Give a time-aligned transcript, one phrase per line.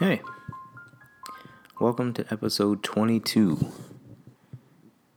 [0.00, 0.20] Hey,
[1.78, 3.70] welcome to episode 22.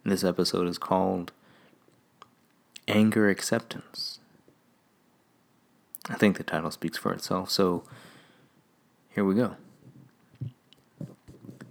[0.03, 1.31] This episode is called
[2.87, 4.19] Anger Acceptance.
[6.07, 7.85] I think the title speaks for itself, so
[9.09, 9.55] here we go.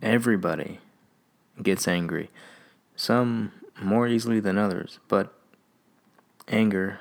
[0.02, 0.80] Everybody
[1.62, 2.28] gets angry,
[2.96, 5.32] some more easily than others, but
[6.48, 6.98] anger,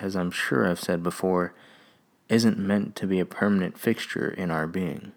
[0.00, 1.54] as I'm sure I've said before,
[2.28, 5.12] isn't meant to be a permanent fixture in our being.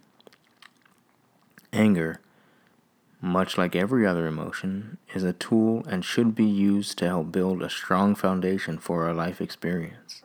[1.73, 2.19] Anger,
[3.21, 7.61] much like every other emotion, is a tool and should be used to help build
[7.61, 10.23] a strong foundation for our life experience.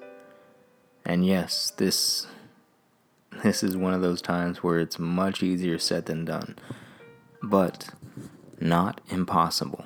[1.04, 2.26] And yes, this
[3.42, 6.56] this is one of those times where it's much easier said than done,
[7.42, 7.90] but
[8.58, 9.84] not impossible.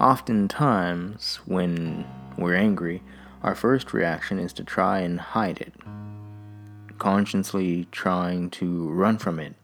[0.00, 3.02] Oftentimes, when we're angry,
[3.46, 5.72] our first reaction is to try and hide it,
[6.98, 9.54] consciously trying to run from it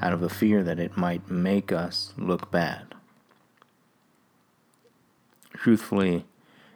[0.00, 2.94] out of a fear that it might make us look bad.
[5.54, 6.24] Truthfully,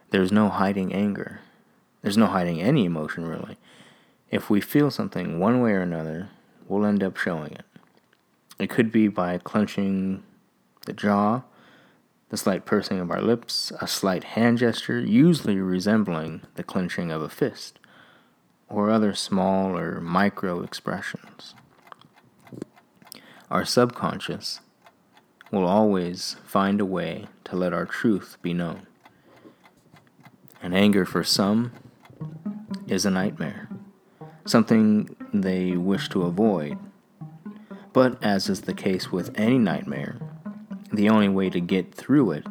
[0.09, 1.39] there's no hiding anger.
[2.01, 3.57] There's no hiding any emotion, really.
[4.29, 6.31] If we feel something one way or another,
[6.67, 7.65] we'll end up showing it.
[8.59, 10.21] It could be by clenching
[10.85, 11.43] the jaw
[12.29, 17.21] the slight pursing of our lips, a slight hand gesture, usually resembling the clenching of
[17.21, 17.79] a fist,
[18.67, 21.53] or other small or micro expressions.
[23.49, 24.59] Our subconscious
[25.51, 28.85] will always find a way to let our truth be known.
[30.61, 31.71] And anger for some
[32.87, 33.69] is a nightmare,
[34.45, 36.77] something they wish to avoid.
[37.93, 40.19] But as is the case with any nightmare,
[40.91, 42.47] the only way to get through it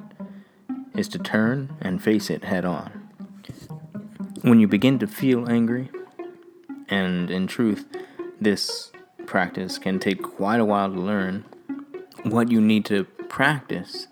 [0.94, 3.08] is to turn and face it head on.
[4.42, 5.90] When you begin to feel angry,
[6.88, 7.86] and in truth,
[8.40, 8.92] this
[9.26, 11.44] practice can take quite a while to learn,
[12.22, 14.06] what you need to practice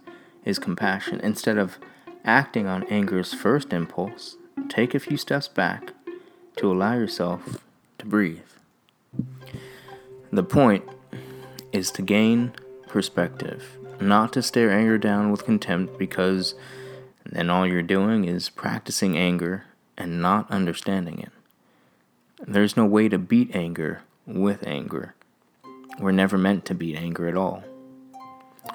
[0.44, 1.20] is compassion.
[1.20, 1.78] Instead of
[2.24, 4.36] acting on anger's first impulse,
[4.68, 5.92] take a few steps back
[6.56, 7.64] to allow yourself
[7.98, 8.40] to breathe.
[10.32, 10.84] The point
[11.72, 12.52] is to gain
[12.88, 16.54] perspective not to stare anger down with contempt because
[17.24, 19.64] then all you're doing is practicing anger
[19.96, 21.32] and not understanding it.
[22.46, 25.14] There's no way to beat anger with anger.
[25.98, 27.62] We're never meant to beat anger at all.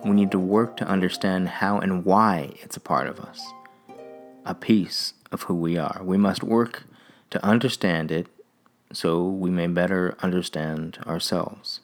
[0.03, 3.45] We need to work to understand how and why it's a part of us,
[4.45, 6.01] a piece of who we are.
[6.03, 6.83] We must work
[7.31, 8.27] to understand it
[8.93, 11.81] so we may better understand ourselves.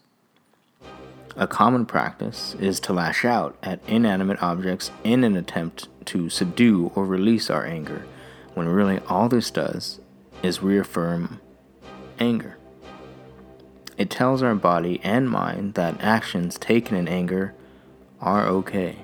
[1.37, 6.93] A common practice is to lash out at inanimate objects in an attempt to subdue
[6.95, 8.05] or release our anger,
[8.53, 9.99] when really all this does
[10.41, 11.41] is reaffirm
[12.19, 12.57] anger.
[13.97, 17.53] It tells our body and mind that actions taken in anger
[18.21, 18.99] are okay.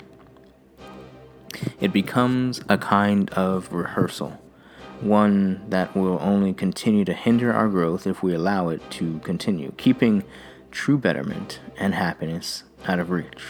[1.81, 4.41] It becomes a kind of rehearsal,
[5.01, 9.73] one that will only continue to hinder our growth if we allow it to continue,
[9.77, 10.23] keeping
[10.71, 13.43] true betterment and happiness out of reach.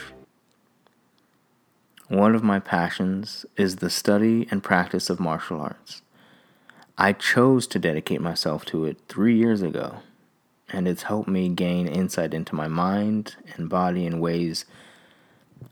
[2.07, 6.01] One of my passions is the study and practice of martial arts.
[6.97, 9.99] I chose to dedicate myself to it three years ago,
[10.69, 14.65] and it's helped me gain insight into my mind and body in ways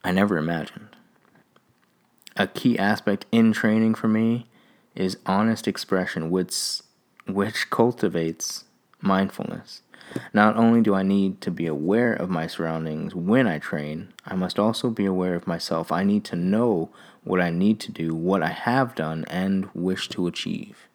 [0.03, 0.95] I never imagined.
[2.37, 4.47] A key aspect in training for me
[4.95, 6.81] is honest expression, which,
[7.27, 8.63] which cultivates
[9.01, 9.81] mindfulness.
[10.33, 14.35] Not only do I need to be aware of my surroundings when I train, I
[14.35, 15.91] must also be aware of myself.
[15.91, 16.89] I need to know
[17.23, 20.87] what I need to do, what I have done, and wish to achieve.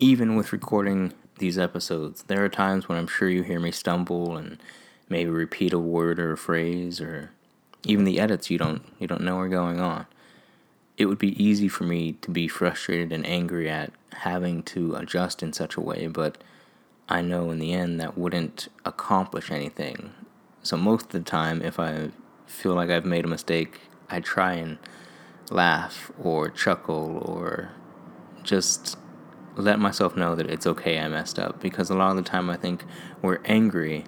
[0.00, 4.36] Even with recording these episodes, there are times when I'm sure you hear me stumble
[4.36, 4.58] and
[5.08, 7.30] maybe repeat a word or a phrase or
[7.84, 10.06] even the edits you don't you don't know are going on.
[10.96, 15.42] It would be easy for me to be frustrated and angry at having to adjust
[15.42, 16.38] in such a way, but
[17.10, 20.12] I know in the end that wouldn't accomplish anything.
[20.62, 22.10] So most of the time, if I
[22.46, 24.78] feel like I've made a mistake, I try and
[25.50, 27.70] laugh or chuckle or
[28.42, 28.98] just
[29.56, 31.60] let myself know that it's okay I messed up.
[31.60, 32.84] Because a lot of the time, I think
[33.22, 34.04] we're angry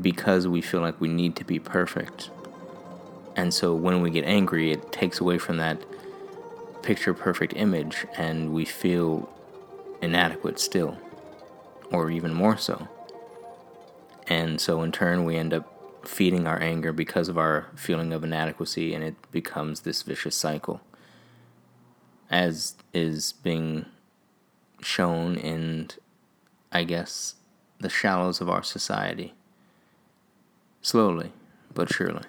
[0.00, 2.30] because we feel like we need to be perfect.
[3.34, 5.84] And so when we get angry, it takes away from that
[6.82, 9.28] picture perfect image and we feel
[10.00, 10.96] inadequate still
[11.90, 12.88] or even more so.
[14.26, 15.72] And so, in turn, we end up
[16.06, 20.80] feeding our anger because of our feeling of inadequacy, and it becomes this vicious cycle,
[22.30, 23.86] as is being
[24.82, 25.90] shown in
[26.72, 27.36] I guess,
[27.80, 29.32] the shallows of our society.
[30.82, 31.32] Slowly,
[31.72, 32.24] but surely.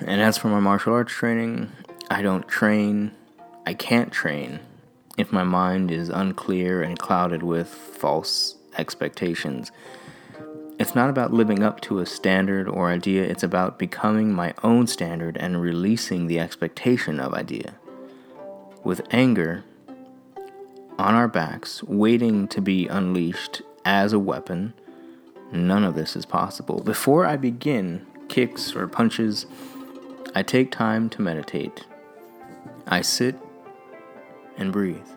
[0.00, 1.72] And as for my martial arts training,
[2.10, 3.12] I don't train,
[3.64, 4.60] I can't train
[5.16, 9.72] if my mind is unclear and clouded with false expectations.
[10.78, 14.86] It's not about living up to a standard or idea, it's about becoming my own
[14.86, 17.76] standard and releasing the expectation of idea.
[18.84, 19.64] With anger
[20.98, 24.74] on our backs, waiting to be unleashed as a weapon,
[25.50, 26.80] none of this is possible.
[26.80, 29.46] Before I begin kicks or punches,
[30.34, 31.86] I take time to meditate.
[32.86, 33.36] I sit
[34.58, 35.08] and breathe,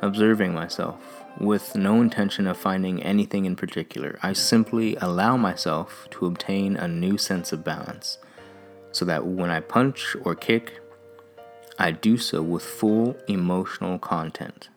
[0.00, 4.18] observing myself with no intention of finding anything in particular.
[4.22, 8.18] I simply allow myself to obtain a new sense of balance
[8.92, 10.80] so that when I punch or kick,
[11.78, 14.70] I do so with full emotional content.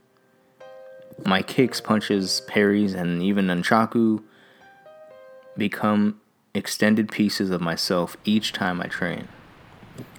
[1.25, 4.21] My kicks, punches, parries, and even nunchaku
[5.57, 6.19] become
[6.53, 9.27] extended pieces of myself each time I train.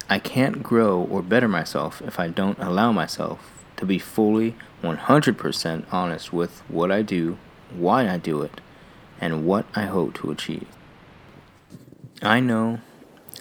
[0.09, 5.85] I can't grow or better myself if I don't allow myself to be fully 100%
[5.91, 7.39] honest with what I do,
[7.75, 8.61] why I do it,
[9.21, 10.69] and what I hope to achieve.
[12.23, 12.81] I know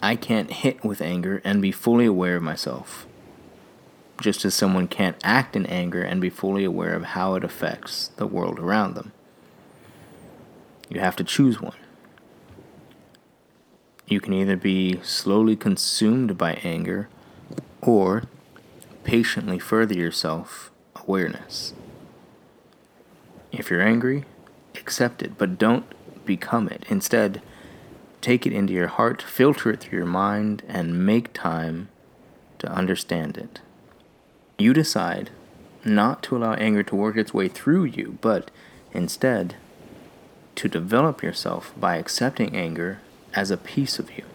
[0.01, 3.05] I can't hit with anger and be fully aware of myself,
[4.21, 8.07] just as someone can't act in anger and be fully aware of how it affects
[8.15, 9.11] the world around them.
[10.89, 11.75] You have to choose one.
[14.07, 17.09] You can either be slowly consumed by anger
[17.81, 18.23] or
[19.03, 21.73] patiently further yourself awareness.
[23.51, 24.25] If you're angry,
[24.75, 25.85] accept it, but don't
[26.25, 26.85] become it.
[26.89, 27.41] Instead,
[28.21, 31.89] take it into your heart, filter it through your mind, and make time
[32.59, 33.61] to understand it.
[34.57, 35.31] You decide
[35.85, 38.51] not to allow anger to work its way through you, but
[38.91, 39.55] instead
[40.55, 42.99] to develop yourself by accepting anger
[43.33, 44.25] as a piece of you.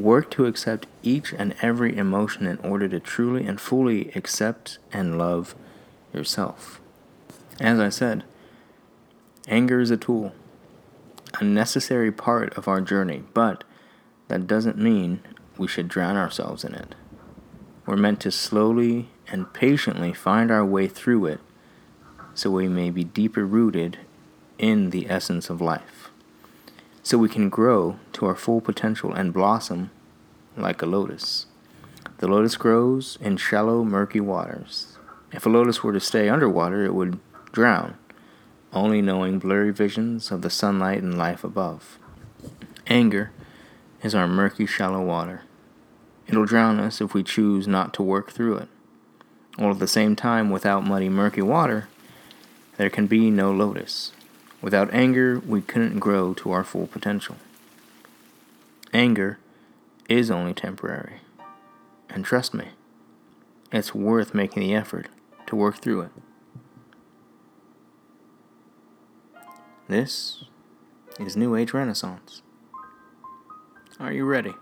[0.00, 5.18] Work to accept each and every emotion in order to truly and fully accept and
[5.18, 5.54] love
[6.14, 6.80] yourself.
[7.60, 8.24] As I said,
[9.46, 10.32] anger is a tool,
[11.38, 13.62] a necessary part of our journey, but
[14.28, 15.20] that doesn't mean
[15.58, 16.94] we should drown ourselves in it.
[17.84, 21.40] We're meant to slowly and patiently find our way through it
[22.32, 23.98] so we may be deeper rooted
[24.58, 26.09] in the essence of life
[27.02, 29.90] so we can grow to our full potential and blossom
[30.56, 31.46] like a lotus.
[32.18, 34.98] The lotus grows in shallow, murky waters.
[35.32, 37.18] If a lotus were to stay underwater, it would
[37.52, 37.96] drown,
[38.72, 41.98] only knowing blurry visions of the sunlight and life above.
[42.86, 43.30] Anger
[44.02, 45.42] is our murky, shallow water.
[46.26, 48.68] It'll drown us if we choose not to work through it.
[49.56, 51.88] While at the same time, without muddy, murky water,
[52.76, 54.12] there can be no lotus.
[54.62, 57.36] Without anger, we couldn't grow to our full potential.
[58.92, 59.38] Anger
[60.08, 61.20] is only temporary.
[62.10, 62.68] And trust me,
[63.72, 65.08] it's worth making the effort
[65.46, 66.10] to work through it.
[69.88, 70.44] This
[71.18, 72.42] is New Age Renaissance.
[73.98, 74.54] Are you ready?